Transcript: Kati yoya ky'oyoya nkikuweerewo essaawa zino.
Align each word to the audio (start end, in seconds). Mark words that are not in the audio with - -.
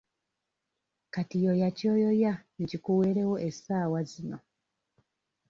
Kati 1.13 1.35
yoya 1.45 1.69
ky'oyoya 1.77 2.33
nkikuweerewo 2.61 3.35
essaawa 3.47 3.99
zino. 4.09 4.37